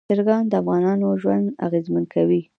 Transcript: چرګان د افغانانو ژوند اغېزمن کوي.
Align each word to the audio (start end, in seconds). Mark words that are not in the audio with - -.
چرګان 0.09 0.43
د 0.51 0.53
افغانانو 0.61 1.07
ژوند 1.21 1.45
اغېزمن 1.67 2.03
کوي. 2.13 2.41